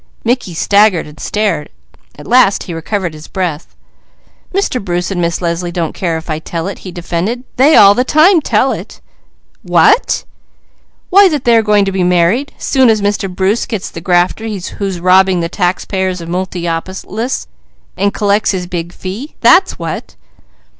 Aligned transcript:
_"Mickey 0.23 0.55
staggered. 0.55 1.05
At 2.17 2.25
last 2.25 2.63
he 2.63 2.73
recovered 2.73 3.13
his 3.13 3.27
breath. 3.27 3.75
"Mr. 4.51 4.83
Bruce 4.83 5.11
and 5.11 5.21
Miss 5.21 5.43
Leslie 5.43 5.71
don't 5.71 5.93
care 5.93 6.17
if 6.17 6.27
I 6.27 6.39
tell," 6.39 6.65
he 6.69 6.91
defended. 6.91 7.43
"They 7.57 7.75
all 7.75 7.93
the 7.93 8.03
time 8.03 8.41
tell 8.41 8.71
it!" 8.71 8.99
"What?" 9.61 10.23
"Why 11.11 11.29
that 11.29 11.43
they 11.43 11.55
are 11.55 11.61
going 11.61 11.85
to 11.85 11.91
be 11.91 12.03
married, 12.03 12.51
soon 12.57 12.89
as 12.89 12.99
Mr. 12.99 13.29
Bruce 13.29 13.67
gets 13.67 13.91
the 13.91 14.01
grafter 14.01 14.47
who's 14.47 14.99
robbing 14.99 15.41
the 15.41 15.49
taxpayers 15.49 16.19
of 16.19 16.27
Multiopolis, 16.29 17.45
and 17.95 18.11
collects 18.11 18.49
his 18.49 18.65
big 18.65 18.93
fee. 18.93 19.35
That's 19.41 19.77
what." 19.77 20.15